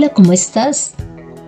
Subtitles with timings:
[0.00, 0.94] Hola, ¿cómo estás?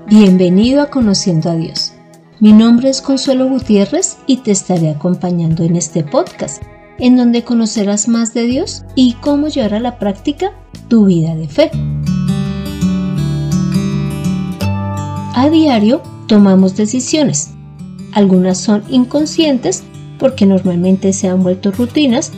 [0.09, 1.95] Bienvenido a Conociendo a Dios.
[2.39, 6.63] Mi nombre es Consuelo Gutiérrez y te estaré acompañando en este podcast,
[6.99, 10.53] en donde conocerás más de Dios y cómo llevar a la práctica
[10.89, 11.71] tu vida de fe.
[15.35, 17.53] A diario tomamos decisiones.
[18.13, 19.83] Algunas son inconscientes
[20.19, 22.33] porque normalmente se han vuelto rutinas,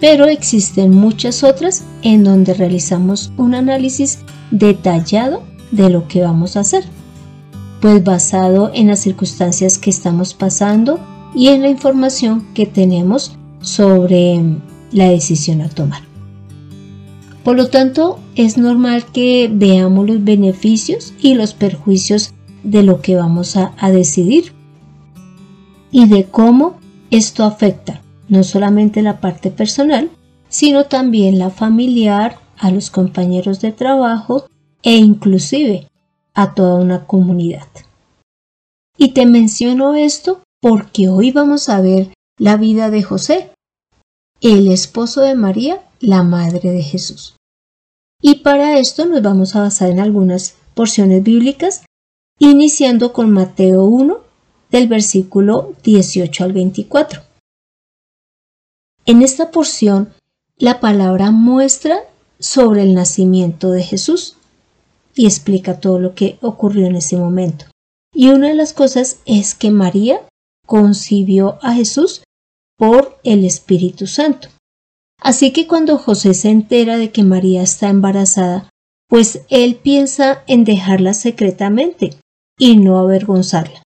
[0.00, 6.60] pero existen muchas otras en donde realizamos un análisis detallado de lo que vamos a
[6.60, 6.84] hacer,
[7.80, 11.00] pues basado en las circunstancias que estamos pasando
[11.34, 14.40] y en la información que tenemos sobre
[14.92, 16.02] la decisión a tomar.
[17.44, 23.16] Por lo tanto, es normal que veamos los beneficios y los perjuicios de lo que
[23.16, 24.52] vamos a, decidir
[25.90, 26.78] y de cómo
[27.10, 30.10] esto afecta no solamente la parte personal,
[30.50, 34.46] sino también la familiar, a los compañeros de trabajo
[34.82, 35.88] e inclusive
[36.34, 37.68] a toda una comunidad.
[38.96, 43.50] Y te menciono esto porque hoy vamos a ver la vida de José,
[44.40, 47.36] el esposo de María, la madre de Jesús.
[48.20, 51.84] Y para esto nos vamos a basar en algunas porciones bíblicas,
[52.38, 54.18] iniciando con Mateo 1,
[54.70, 57.22] del versículo 18 al 24.
[59.06, 60.12] En esta porción,
[60.56, 62.00] la palabra muestra
[62.38, 64.37] sobre el nacimiento de Jesús
[65.18, 67.64] y explica todo lo que ocurrió en ese momento.
[68.14, 70.20] Y una de las cosas es que María
[70.64, 72.22] concibió a Jesús
[72.78, 74.48] por el Espíritu Santo.
[75.20, 78.70] Así que cuando José se entera de que María está embarazada,
[79.08, 82.16] pues él piensa en dejarla secretamente
[82.56, 83.82] y no avergonzarla.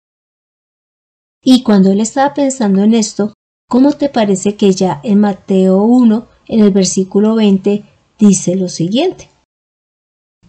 [1.41, 3.33] Y cuando él estaba pensando en esto,
[3.69, 7.85] ¿cómo te parece que ya en Mateo 1, en el versículo 20,
[8.19, 9.30] dice lo siguiente.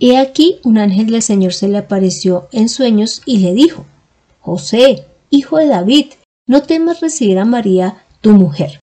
[0.05, 3.87] He aquí un ángel del Señor se le apareció en sueños y le dijo,
[4.41, 6.07] José, hijo de David,
[6.49, 8.81] no temas recibir a María, tu mujer,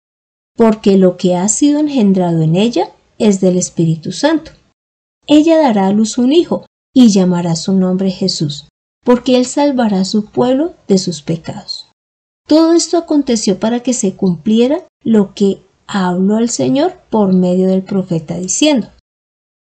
[0.56, 4.52] porque lo que ha sido engendrado en ella es del Espíritu Santo.
[5.28, 8.70] Ella dará a luz un hijo y llamará su nombre Jesús,
[9.04, 11.90] porque él salvará a su pueblo de sus pecados.
[12.48, 17.84] Todo esto aconteció para que se cumpliera lo que habló al Señor por medio del
[17.84, 18.88] profeta diciendo,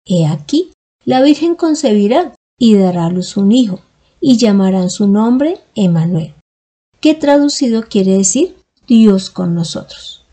[0.04, 0.73] He aquí,
[1.04, 3.80] la Virgen concebirá y dará a luz un hijo,
[4.20, 6.34] y llamarán su nombre Emanuel,
[7.00, 8.56] que traducido quiere decir
[8.86, 10.24] Dios con nosotros.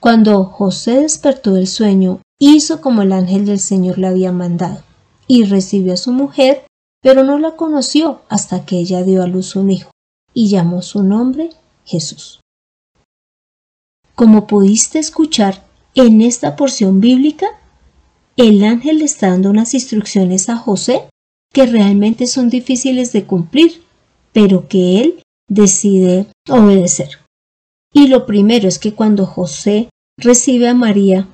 [0.00, 4.82] Cuando José despertó del sueño, hizo como el ángel del Señor le había mandado,
[5.26, 6.66] y recibió a su mujer,
[7.00, 9.90] pero no la conoció hasta que ella dio a luz un hijo,
[10.32, 11.50] y llamó su nombre
[11.84, 12.40] Jesús.
[14.14, 17.46] Como pudiste escuchar en esta porción bíblica,
[18.36, 21.02] el ángel le está dando unas instrucciones a José
[21.52, 23.82] que realmente son difíciles de cumplir,
[24.32, 27.20] pero que él decide obedecer.
[27.92, 31.28] Y lo primero es que cuando José recibe a María,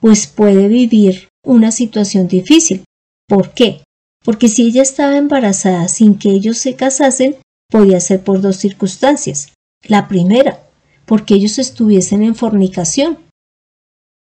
[0.00, 2.84] pues puede vivir una situación difícil.
[3.26, 3.82] ¿Por qué?
[4.22, 7.36] Porque si ella estaba embarazada sin que ellos se casasen,
[7.70, 9.54] podía ser por dos circunstancias.
[9.88, 10.62] La primera,
[11.06, 13.18] porque ellos estuviesen en fornicación,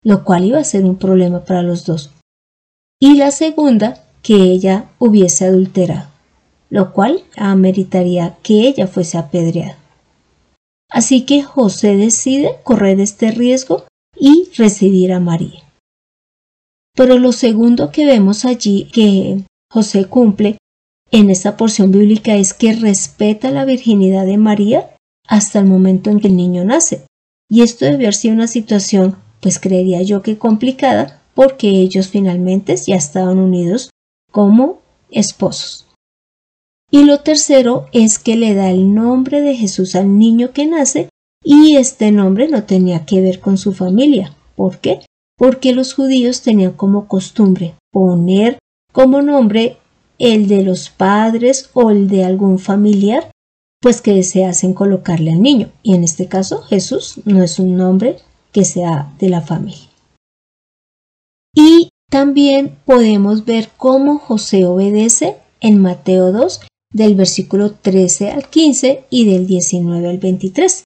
[0.03, 2.11] lo cual iba a ser un problema para los dos.
[2.99, 6.09] Y la segunda, que ella hubiese adulterado,
[6.69, 9.77] lo cual ameritaría que ella fuese apedreada.
[10.89, 13.85] Así que José decide correr este riesgo
[14.15, 15.63] y recibir a María.
[16.93, 20.57] Pero lo segundo que vemos allí que José cumple
[21.11, 24.89] en esta porción bíblica es que respeta la virginidad de María
[25.27, 27.05] hasta el momento en que el niño nace.
[27.49, 32.75] Y esto debe haber sido una situación, pues creería yo que complicada, porque ellos finalmente
[32.75, 33.89] ya estaban unidos
[34.31, 34.79] como
[35.09, 35.87] esposos.
[36.89, 41.09] Y lo tercero es que le da el nombre de Jesús al niño que nace
[41.43, 44.35] y este nombre no tenía que ver con su familia.
[44.55, 44.99] ¿Por qué?
[45.37, 48.59] Porque los judíos tenían como costumbre poner
[48.91, 49.77] como nombre
[50.19, 53.31] el de los padres o el de algún familiar
[53.81, 55.71] pues que se hacen colocarle al niño.
[55.81, 58.17] Y en este caso Jesús no es un nombre
[58.51, 59.89] que sea de la familia.
[61.53, 66.61] Y también podemos ver cómo José obedece en Mateo 2
[66.93, 70.83] del versículo 13 al 15 y del 19 al 23.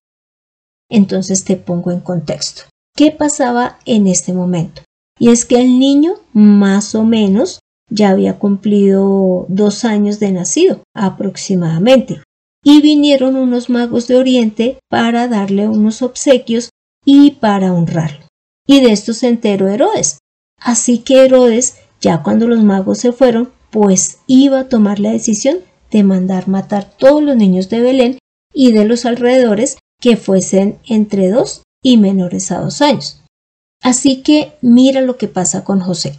[0.90, 2.64] Entonces te pongo en contexto.
[2.96, 4.84] ¿Qué pasaba en este momento?
[5.20, 7.60] Y es que el niño más o menos
[7.90, 12.22] ya había cumplido dos años de nacido aproximadamente
[12.64, 16.70] y vinieron unos magos de Oriente para darle unos obsequios
[17.06, 18.26] y para honrarlo.
[18.68, 20.18] Y de esto se enteró Herodes.
[20.60, 25.60] Así que Herodes, ya cuando los magos se fueron, pues iba a tomar la decisión
[25.92, 28.18] de mandar matar todos los niños de Belén
[28.54, 33.22] y de los alrededores que fuesen entre dos y menores a dos años.
[33.82, 36.18] Así que mira lo que pasa con José.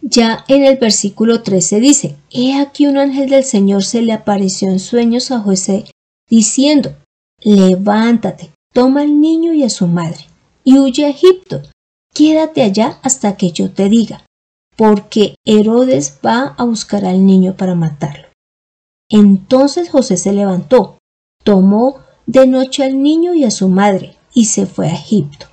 [0.00, 4.70] Ya en el versículo 13 dice, He aquí un ángel del Señor se le apareció
[4.70, 5.84] en sueños a José,
[6.28, 6.96] diciendo,
[7.42, 10.24] Levántate, toma al niño y a su madre,
[10.64, 11.60] y huye a Egipto,
[12.14, 14.24] quédate allá hasta que yo te diga,
[14.74, 18.28] porque Herodes va a buscar al niño para matarlo.
[19.10, 20.96] Entonces José se levantó,
[21.44, 25.44] tomó de noche al niño y a su madre, y se fue a Egipto.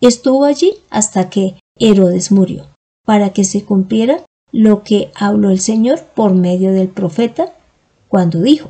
[0.00, 2.68] Estuvo allí hasta que Herodes murió,
[3.04, 7.56] para que se cumpliera lo que habló el Señor por medio del profeta,
[8.06, 8.68] cuando dijo,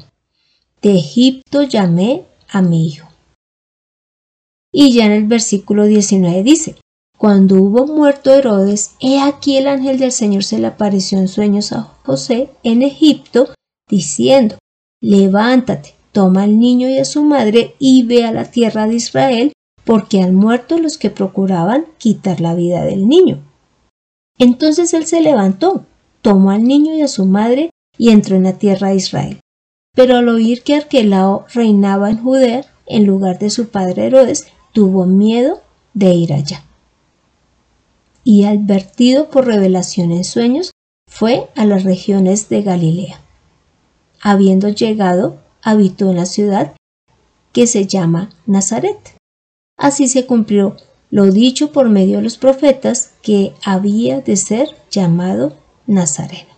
[0.81, 3.07] De Egipto llamé a mi hijo.
[4.73, 6.76] Y ya en el versículo 19 dice,
[7.17, 11.73] Cuando hubo muerto Herodes, he aquí el ángel del Señor se le apareció en sueños
[11.73, 13.55] a José en Egipto,
[13.88, 14.56] diciendo,
[15.00, 19.53] Levántate, toma al niño y a su madre y ve a la tierra de Israel,
[19.85, 23.43] porque han muerto los que procuraban quitar la vida del niño.
[24.38, 25.87] Entonces él se levantó,
[26.20, 29.41] tomó al niño y a su madre y entró en la tierra de Israel.
[29.94, 34.47] Pero al oír que Arquelao reinaba en Judea en lugar de su padre Herodes,
[34.79, 35.61] tuvo miedo
[35.93, 36.63] de ir allá.
[38.23, 40.71] Y advertido por revelación en sueños,
[41.11, 43.21] fue a las regiones de Galilea.
[44.21, 46.77] Habiendo llegado, habitó en la ciudad
[47.53, 49.17] que se llama Nazaret.
[49.77, 50.77] Así se cumplió
[51.11, 55.57] lo dicho por medio de los profetas que había de ser llamado
[55.89, 56.55] Nazareno.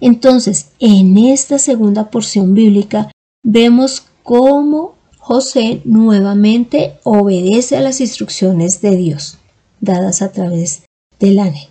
[0.00, 3.10] Entonces, en esta segunda porción bíblica
[3.44, 4.96] vemos cómo
[5.28, 9.36] José nuevamente obedece a las instrucciones de Dios,
[9.78, 10.84] dadas a través
[11.20, 11.68] del ángel.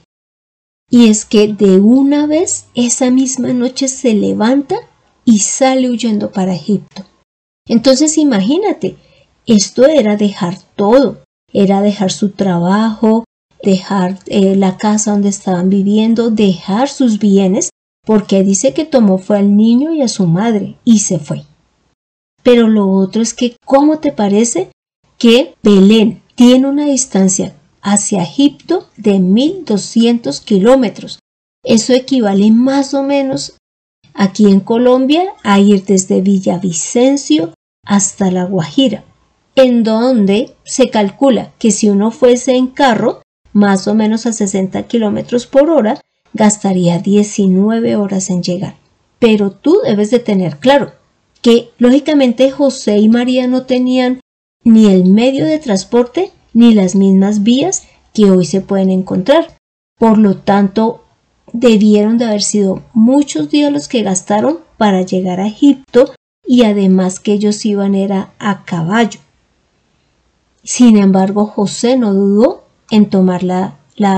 [0.92, 4.76] Y es que de una vez esa misma noche se levanta
[5.26, 7.04] y sale huyendo para Egipto.
[7.68, 8.96] Entonces imagínate,
[9.48, 13.24] esto era dejar todo, era dejar su trabajo,
[13.64, 17.72] dejar eh, la casa donde estaban viviendo, dejar sus bienes,
[18.06, 21.44] porque dice que tomó fue al niño y a su madre y se fue.
[22.48, 24.70] Pero lo otro es que, ¿cómo te parece
[25.18, 31.20] que Belén tiene una distancia hacia Egipto de 1200 kilómetros?
[31.66, 33.58] Eso equivale más o menos
[34.14, 37.54] aquí en Colombia a ir desde Villavicencio
[37.84, 39.04] hasta La Guajira
[39.56, 44.84] en donde se calcula que si uno fuese en carro, más o menos a 60
[44.84, 46.00] kilómetros por hora,
[46.32, 48.76] gastaría 19 horas en llegar.
[49.20, 50.94] Pero tú debes de tener claro
[51.78, 54.20] lógicamente José y María no tenían
[54.64, 57.84] ni el medio de transporte ni las mismas vías
[58.14, 59.56] que hoy se pueden encontrar.
[59.98, 61.04] Por lo tanto,
[61.54, 66.14] debieron de haber sido muchos días los que gastaron para llegar a Egipto
[66.46, 69.20] y además que ellos iban era a caballo.
[70.64, 73.78] Sin embargo, José no dudó en tomar la,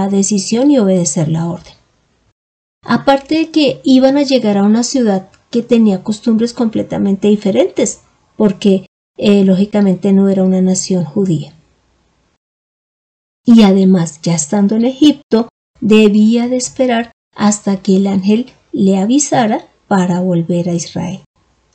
[0.09, 1.73] decisión y obedecer la orden.
[2.85, 8.01] Aparte de que iban a llegar a una ciudad que tenía costumbres completamente diferentes,
[8.35, 8.85] porque
[9.17, 11.53] eh, lógicamente no era una nación judía.
[13.45, 15.49] Y además, ya estando en Egipto,
[15.81, 21.21] debía de esperar hasta que el ángel le avisara para volver a Israel.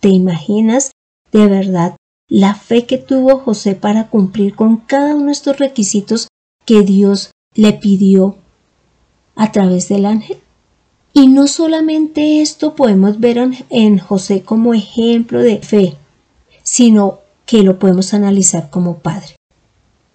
[0.00, 0.92] ¿Te imaginas
[1.32, 1.96] de verdad
[2.28, 6.28] la fe que tuvo José para cumplir con cada uno de estos requisitos
[6.64, 8.36] que Dios le pidió
[9.36, 10.38] a través del ángel.
[11.16, 13.38] Y no solamente esto podemos ver
[13.70, 15.94] en José como ejemplo de fe,
[16.64, 19.36] sino que lo podemos analizar como padre.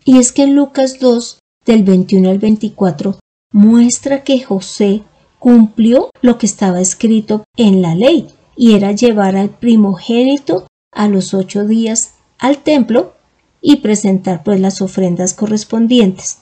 [0.03, 3.17] Y es que en Lucas 2, del 21 al 24,
[3.53, 5.03] muestra que José
[5.39, 8.27] cumplió lo que estaba escrito en la ley,
[8.57, 13.13] y era llevar al primogénito a los ocho días al templo
[13.61, 16.39] y presentar pues las ofrendas correspondientes.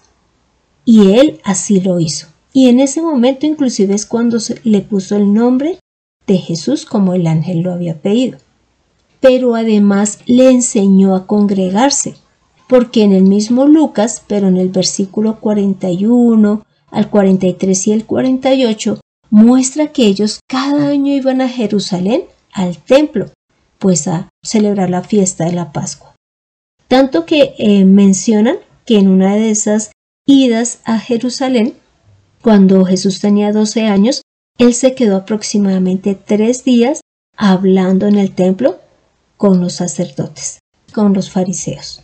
[0.83, 2.27] Y él así lo hizo.
[2.53, 5.79] Y en ese momento inclusive es cuando se le puso el nombre
[6.25, 8.37] de Jesús como el ángel lo había pedido.
[9.19, 12.15] Pero además le enseñó a congregarse,
[12.67, 18.99] porque en el mismo Lucas, pero en el versículo 41 al 43 y el 48,
[19.29, 22.23] muestra que ellos cada año iban a Jerusalén
[22.53, 23.31] al templo
[23.79, 26.15] pues a celebrar la fiesta de la Pascua.
[26.87, 29.91] Tanto que eh, mencionan que en una de esas
[30.25, 31.75] idas a Jerusalén,
[32.47, 34.21] cuando Jesús tenía 12 años,
[34.57, 37.01] él se quedó aproximadamente tres días
[37.35, 38.79] hablando en el templo
[39.35, 40.59] con los sacerdotes,
[40.93, 42.01] con los fariseos.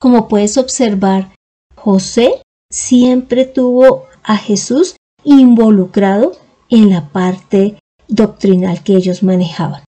[0.00, 1.32] Como puedes observar,
[1.76, 6.32] José siempre tuvo a Jesús involucrado
[6.70, 9.84] en la parte doctrinal que ellos manejaban.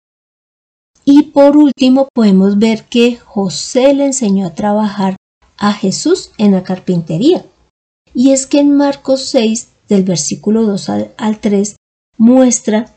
[1.04, 5.16] Y por último podemos ver que José le enseñó a trabajar
[5.58, 7.44] a Jesús en la carpintería.
[8.14, 11.76] Y es que en Marcos 6, del versículo 2 al, 3,
[12.18, 12.94] muestra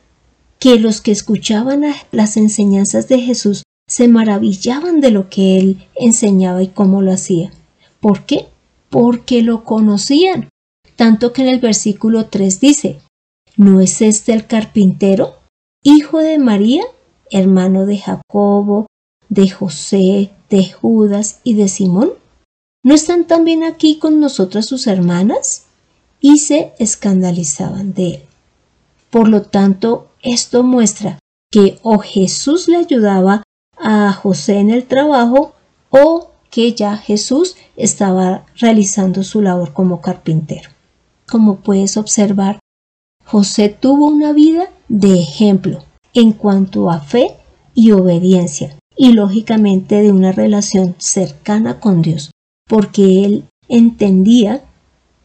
[0.59, 1.83] que los que escuchaban
[2.13, 7.51] las enseñanzas de Jesús se maravillaban de lo que él enseñaba y cómo lo hacía.
[7.99, 8.47] ¿Por qué?
[8.91, 10.49] Porque lo conocían.
[10.95, 13.01] Tanto que en el versículo 3 dice,
[13.57, 15.41] ¿no es este el carpintero,
[15.83, 16.85] hijo de María,
[17.31, 18.87] hermano de Jacobo,
[19.29, 22.13] de José, de Judas y de Simón?
[22.85, 25.67] ¿No están también aquí con nosotras sus hermanas?
[26.23, 28.23] Y se escandalizaban de él.
[29.11, 31.19] Por lo tanto, esto muestra
[31.51, 33.43] que o Jesús le ayudaba
[33.77, 35.53] a José en el trabajo
[35.91, 40.71] o que ya Jesús estaba realizando su labor como carpintero.
[41.29, 42.59] Como puedes observar,
[43.25, 47.37] José tuvo una vida de ejemplo en cuanto a fe
[47.75, 52.31] y obediencia y lógicamente de una relación cercana con Dios,
[52.69, 54.63] porque él entendía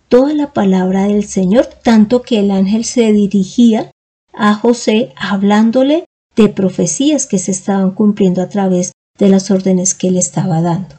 [0.08, 3.92] toda la palabra del Señor, tanto que el ángel se dirigía
[4.34, 10.10] a José hablándole de profecías que se estaban cumpliendo a través de las órdenes que
[10.10, 10.96] él estaba dando.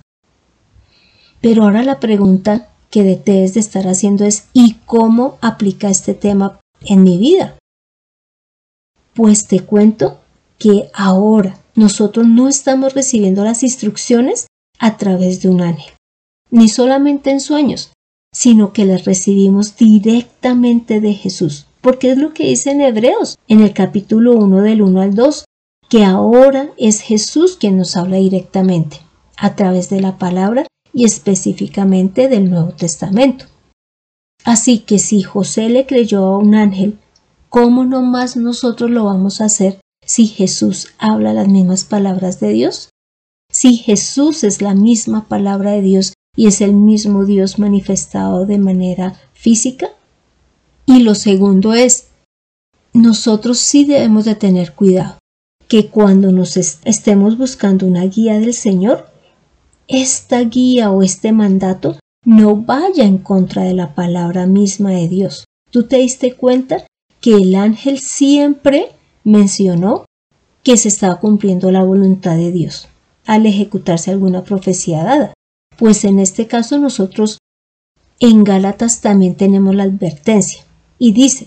[1.40, 6.58] Pero ahora la pregunta que debes de estar haciendo es ¿y cómo aplica este tema
[6.80, 7.56] en mi vida?
[9.14, 10.20] Pues te cuento
[10.58, 14.46] que ahora nosotros no estamos recibiendo las instrucciones
[14.80, 15.92] a través de un ángel
[16.50, 17.92] ni solamente en sueños,
[18.32, 23.60] sino que las recibimos directamente de Jesús, porque es lo que dice en Hebreos, en
[23.60, 25.44] el capítulo 1 del 1 al 2,
[25.88, 29.00] que ahora es Jesús quien nos habla directamente,
[29.36, 33.46] a través de la palabra y específicamente del Nuevo Testamento.
[34.44, 36.98] Así que si José le creyó a un ángel,
[37.48, 42.50] ¿cómo no más nosotros lo vamos a hacer si Jesús habla las mismas palabras de
[42.50, 42.90] Dios?
[43.50, 48.58] Si Jesús es la misma palabra de Dios y es el mismo Dios manifestado de
[48.58, 49.88] manera física.
[50.86, 52.10] Y lo segundo es,
[52.92, 55.18] nosotros sí debemos de tener cuidado,
[55.66, 59.08] que cuando nos estemos buscando una guía del Señor,
[59.88, 65.44] esta guía o este mandato no vaya en contra de la palabra misma de Dios.
[65.72, 66.86] ¿Tú te diste cuenta
[67.20, 68.92] que el ángel siempre
[69.24, 70.04] mencionó
[70.62, 72.86] que se estaba cumpliendo la voluntad de Dios
[73.26, 75.32] al ejecutarse alguna profecía dada?
[75.78, 77.38] Pues en este caso nosotros
[78.18, 80.64] en Gálatas también tenemos la advertencia
[80.98, 81.46] y dice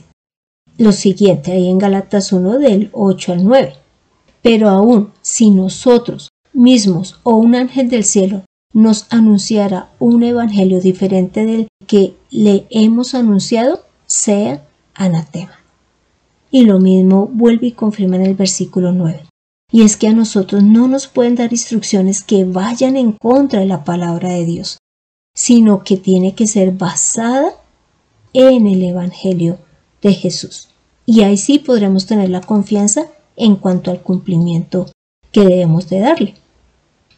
[0.77, 3.73] lo siguiente ahí en Gálatas 1 del 8 al 9.
[4.41, 11.45] Pero aún si nosotros mismos o un ángel del cielo nos anunciara un evangelio diferente
[11.45, 15.59] del que le hemos anunciado, sea anatema.
[16.51, 19.25] Y lo mismo vuelve y confirma en el versículo 9.
[19.71, 23.65] Y es que a nosotros no nos pueden dar instrucciones que vayan en contra de
[23.65, 24.77] la palabra de Dios,
[25.33, 27.53] sino que tiene que ser basada
[28.33, 29.59] en el Evangelio
[30.01, 30.69] de Jesús.
[31.05, 34.91] Y ahí sí podremos tener la confianza en cuanto al cumplimiento
[35.31, 36.35] que debemos de darle.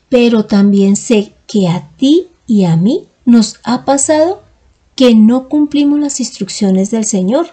[0.09, 4.43] Pero también sé que a ti y a mí nos ha pasado
[4.95, 7.47] que no cumplimos las instrucciones del Señor.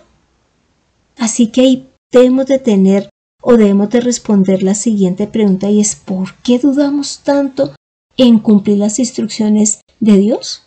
[1.19, 3.10] Así que ahí debemos de tener
[3.51, 7.75] o debemos de responder la siguiente pregunta y es ¿por qué dudamos tanto
[8.17, 10.63] en cumplir las instrucciones de Dios?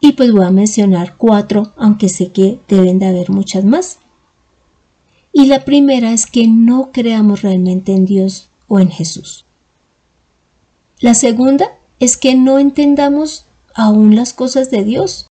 [0.00, 3.98] Y pues voy a mencionar cuatro, aunque sé que deben de haber muchas más.
[5.32, 9.44] Y la primera es que no creamos realmente en Dios o en Jesús.
[11.00, 15.26] La segunda es que no entendamos aún las cosas de Dios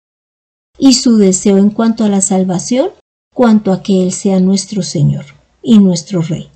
[0.79, 2.89] y su deseo en cuanto a la salvación,
[3.31, 6.49] cuanto a que Él sea nuestro Señor y nuestro Rey.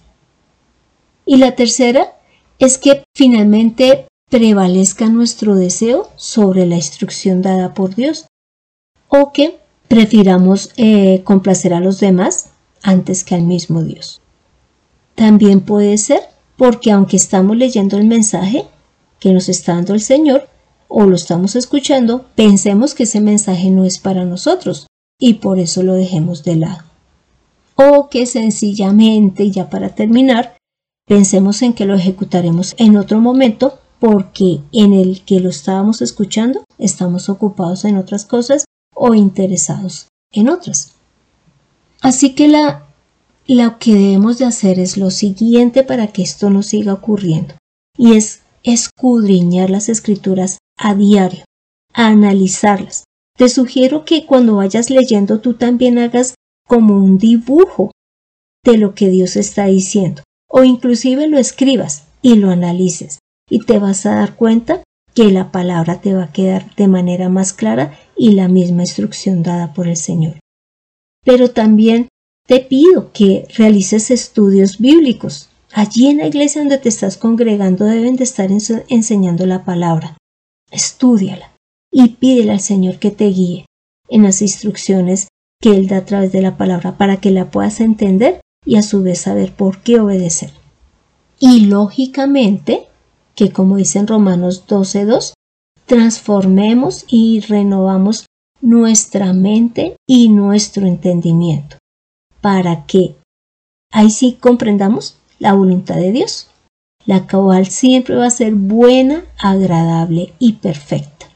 [1.26, 2.14] Y la tercera
[2.60, 8.28] es que finalmente prevalezca nuestro deseo sobre la instrucción dada por Dios
[9.10, 14.22] o que prefiramos eh, complacer a los demás antes que al mismo Dios.
[15.16, 16.22] También puede ser
[16.56, 18.66] porque aunque estamos leyendo el mensaje
[19.20, 20.48] que nos está dando el Señor
[20.88, 24.88] o lo estamos escuchando, pensemos que ese mensaje no es para nosotros
[25.20, 26.91] y por eso lo dejemos de lado
[27.76, 30.56] o que sencillamente, ya para terminar,
[31.08, 36.64] pensemos en que lo ejecutaremos en otro momento porque en el que lo estábamos escuchando
[36.78, 40.94] estamos ocupados en otras cosas o interesados en otras.
[42.02, 42.88] Así que la,
[43.48, 47.54] lo que debemos de hacer es lo siguiente para que esto no siga ocurriendo
[47.98, 51.44] y es escudriñar las escrituras a diario,
[51.94, 53.04] a analizarlas.
[53.38, 56.36] Te sugiero que cuando vayas leyendo tú también hagas
[56.72, 57.92] como un dibujo
[58.64, 63.78] de lo que Dios está diciendo, o inclusive lo escribas y lo analices, y te
[63.78, 64.82] vas a dar cuenta
[65.14, 69.44] que la palabra te va a quedar de manera más clara y la misma instrucción
[69.44, 70.40] dada por el Señor.
[71.26, 72.08] Pero también
[72.48, 75.50] te pido que realices estudios bíblicos.
[75.74, 80.18] Allí en la iglesia donde te estás congregando deben de estar enseñando la palabra.
[80.72, 81.52] Estúdiala
[81.92, 83.66] y pídele al Señor que te guíe
[84.08, 85.28] en las instrucciones
[85.62, 88.82] que Él da a través de la palabra para que la puedas entender y a
[88.82, 90.52] su vez saber por qué obedecer.
[91.40, 92.88] Y lógicamente,
[93.36, 95.34] que como dice en Romanos 12.2,
[95.86, 98.26] transformemos y renovamos
[98.62, 101.78] nuestra mente y nuestro entendimiento
[102.42, 103.16] para que
[103.92, 106.48] ahí sí comprendamos la voluntad de Dios,
[107.06, 111.28] la cual siempre va a ser buena, agradable y perfecta,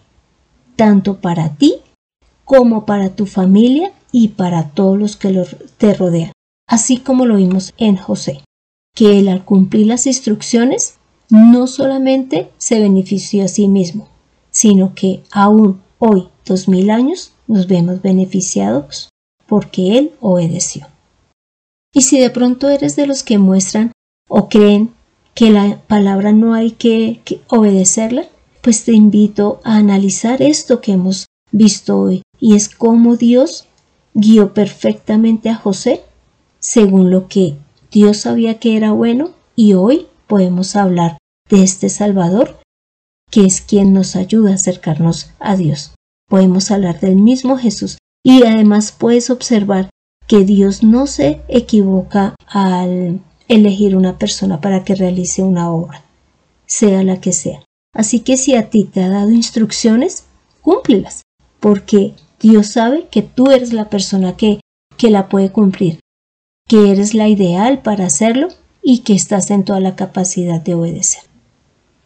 [0.75, 1.77] tanto para ti
[2.43, 5.45] como para tu familia y para todos los que
[5.77, 6.31] te rodean,
[6.69, 8.45] así como lo vimos en José,
[8.95, 10.95] que él al cumplir las instrucciones
[11.29, 14.07] no solamente se benefició a sí mismo,
[14.51, 19.09] sino que aún hoy, dos mil años, nos vemos beneficiados
[19.47, 20.87] porque él obedeció.
[21.93, 23.91] Y si de pronto eres de los que muestran
[24.29, 24.91] o creen
[25.33, 27.19] que la palabra no hay que,
[27.49, 28.29] obedecerla,
[28.61, 33.67] pues te invito a analizar esto que hemos visto hoy y es cómo Dios
[34.15, 36.01] guió perfectamente a José
[36.59, 37.57] según lo que
[37.91, 41.17] Dios sabía que era bueno y hoy podemos hablar
[41.49, 42.57] de este Salvador
[43.29, 45.93] que es quien nos ayuda a acercarnos a Dios.
[46.27, 49.89] Podemos hablar del mismo Jesús y además puedes observar
[50.27, 56.03] que Dios no se equivoca al elegir una persona para que realice una obra,
[56.65, 57.63] sea la que sea.
[57.93, 60.23] Así que si a ti te ha dado instrucciones,
[60.61, 61.21] cúmplelas,
[61.59, 62.13] porque
[62.47, 64.59] Dios sabe que tú eres la persona que,
[64.97, 65.99] que la puede cumplir,
[66.67, 68.49] que eres la ideal para hacerlo
[68.81, 71.23] y que estás en toda la capacidad de obedecer.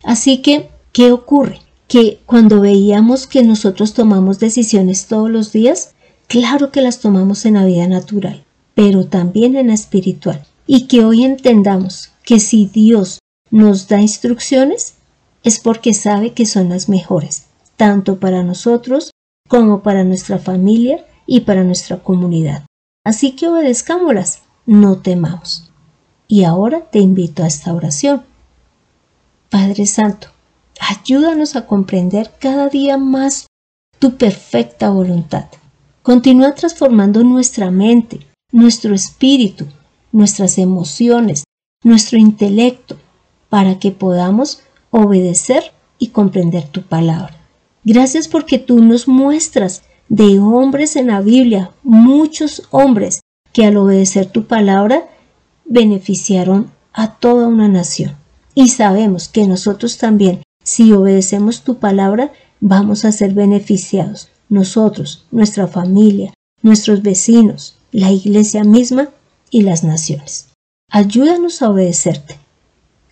[0.04, 1.60] Así que, ¿qué ocurre?
[1.88, 5.93] Que cuando veíamos que nosotros tomamos decisiones todos los días,
[6.30, 10.45] Claro que las tomamos en la vida natural, pero también en la espiritual.
[10.67, 13.17] Y que hoy entendamos que si Dios
[13.49, 14.93] nos da instrucciones,
[15.43, 17.45] es porque sabe que son las mejores,
[17.78, 19.10] tanto para nosotros
[19.49, 22.65] como para nuestra familia y para nuestra comunidad.
[23.05, 25.69] Así que obedezcámoslas, no temamos.
[26.29, 28.23] Y ahora te invito a esta oración.
[29.49, 30.29] Padre Santo,
[30.79, 33.47] ayúdanos a comprender cada día más
[33.99, 35.47] tu perfecta voluntad
[36.09, 39.67] Continúa transformando nuestra mente, nuestro espíritu,
[40.12, 41.43] nuestras emociones,
[41.83, 42.97] nuestro intelecto,
[43.49, 47.38] para que podamos obedecer y comprender tu palabra.
[47.83, 53.21] Gracias porque tú nos muestras de hombres en la Biblia, muchos hombres
[53.53, 55.07] que al obedecer tu palabra
[55.65, 58.15] beneficiaron a toda una nación.
[58.55, 65.67] Y sabemos que nosotros también, si obedecemos tu palabra, vamos a ser beneficiados nosotros, nuestra
[65.67, 69.09] familia, nuestros vecinos, la iglesia misma
[69.49, 70.49] y las naciones.
[70.91, 72.37] Ayúdanos a obedecerte.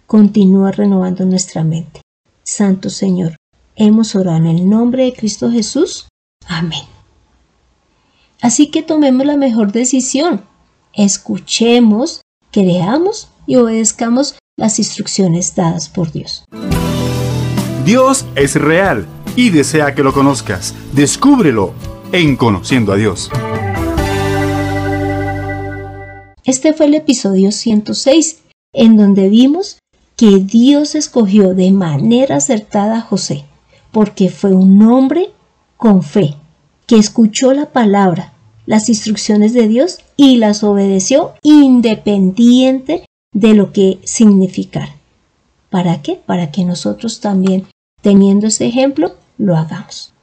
[0.07, 2.01] Continúa renovando nuestra mente.
[2.43, 3.35] Santo Señor,
[3.77, 6.07] hemos orado en el nombre de Cristo Jesús.
[6.47, 6.83] Amén.
[8.41, 10.43] Así que tomemos la mejor decisión.
[10.93, 16.43] Escuchemos, creamos y obedezcamos las instrucciones dadas por Dios.
[17.85, 20.73] Dios es real y desea que lo conozcas.
[20.93, 21.73] Descúbrelo
[22.11, 23.29] en Conociendo a Dios.
[26.43, 28.39] Este fue el episodio 106,
[28.73, 29.79] en donde vimos
[30.15, 33.45] que Dios escogió de manera acertada a José,
[33.91, 35.31] porque fue un hombre
[35.77, 36.35] con fe,
[36.85, 38.33] que escuchó la palabra,
[38.65, 44.95] las instrucciones de Dios y las obedeció independiente de lo que significara.
[45.69, 46.19] ¿Para qué?
[46.25, 47.65] Para que nosotros también,
[48.01, 50.13] teniendo ese ejemplo, lo hagamos.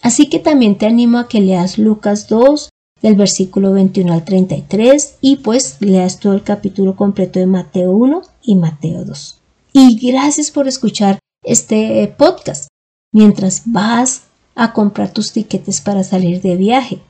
[0.00, 2.70] Así que también te animo a que leas Lucas 2
[3.02, 8.22] del versículo 21 al 33 y pues leas todo el capítulo completo de Mateo 1
[8.42, 9.38] y Mateo 2.
[9.72, 12.68] Y gracias por escuchar este podcast
[13.12, 14.22] mientras vas
[14.54, 17.00] a comprar tus tiquetes para salir de viaje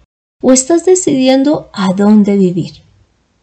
[0.42, 2.82] o estás decidiendo a dónde vivir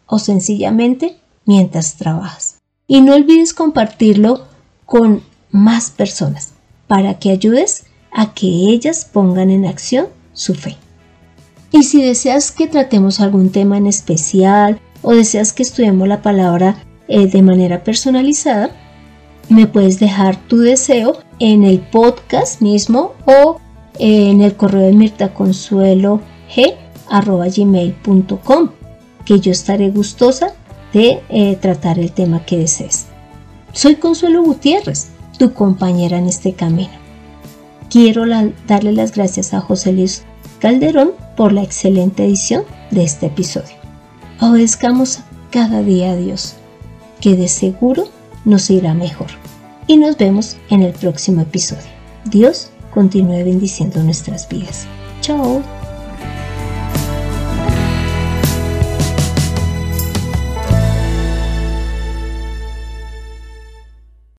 [0.06, 2.58] o sencillamente mientras trabajas.
[2.86, 4.46] Y no olvides compartirlo
[4.84, 6.52] con más personas
[6.86, 10.76] para que ayudes a que ellas pongan en acción su fe.
[11.72, 16.84] Y si deseas que tratemos algún tema en especial o deseas que estudiemos la palabra
[17.06, 18.70] eh, de manera personalizada,
[19.50, 23.58] me puedes dejar tu deseo en el podcast mismo o
[23.98, 26.20] en el correo de mirtaconsuelo
[26.54, 26.76] g
[27.10, 28.70] gmail.com
[29.24, 30.54] que yo estaré gustosa
[30.92, 33.06] de eh, tratar el tema que desees.
[33.72, 35.08] Soy Consuelo Gutiérrez,
[35.38, 36.90] tu compañera en este camino.
[37.90, 38.24] Quiero
[38.66, 40.22] darle las gracias a José Luis
[40.60, 43.74] Calderón por la excelente edición de este episodio.
[44.40, 46.54] Obedezcamos cada día a Dios,
[47.20, 48.04] que de seguro
[48.44, 49.28] nos irá mejor.
[49.86, 51.90] Y nos vemos en el próximo episodio.
[52.26, 54.86] Dios continúe bendiciendo nuestras vidas.
[55.20, 55.62] Chao.